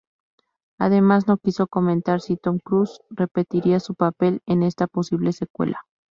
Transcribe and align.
Además, 0.79 1.27
no 1.27 1.37
quiso 1.37 1.67
comentar 1.67 2.21
si 2.21 2.35
Tom 2.35 2.57
Cruise 2.57 3.01
repetiría 3.11 3.79
su 3.79 3.93
papel 3.93 4.41
en 4.47 4.63
esta 4.63 4.87
posible 4.87 5.31
secuela. 5.31 5.81